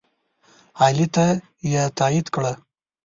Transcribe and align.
علي 0.83 1.07
ته 1.15 1.25
یې 1.71 1.83
تایید 1.97 2.27
کړه. 2.35 2.53